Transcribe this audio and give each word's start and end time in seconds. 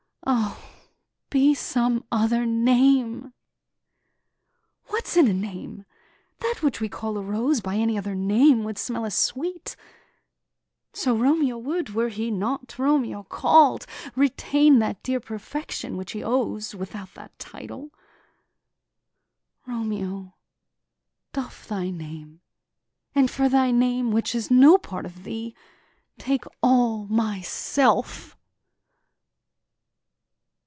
O, 0.27 0.57
be 1.31 1.55
some 1.55 2.05
other 2.11 2.45
name! 2.45 3.33
What's 4.85 5.17
in 5.17 5.27
a 5.27 5.33
name? 5.33 5.83
that 6.41 6.61
which 6.61 6.79
we 6.79 6.87
call 6.87 7.17
a 7.17 7.21
rose, 7.23 7.59
By 7.59 7.75
any 7.75 7.97
other 7.97 8.13
name 8.13 8.63
would 8.63 8.77
smell 8.77 9.03
as 9.05 9.17
sweet; 9.17 9.75
So 10.93 11.15
Romeo 11.17 11.57
would, 11.57 11.95
were 11.95 12.09
he 12.09 12.29
not 12.29 12.77
Romeo 12.77 13.23
called, 13.23 13.87
Retain 14.15 14.77
that 14.79 15.01
dear 15.01 15.19
perfection 15.19 15.97
which 15.97 16.11
he 16.11 16.23
owes, 16.23 16.75
Without 16.75 17.13
that 17.15 17.37
title: 17.39 17.89
Romeo, 19.65 20.35
doff 21.33 21.67
thy 21.67 21.89
name; 21.89 22.41
And 23.15 23.29
for 23.31 23.49
thy 23.49 23.71
name, 23.71 24.11
which 24.11 24.35
is 24.35 24.51
no 24.51 24.77
part 24.77 25.05
of 25.05 25.23
thee, 25.23 25.55
Take 26.19 26.43
all 26.61 27.07
myself!" 27.07 28.37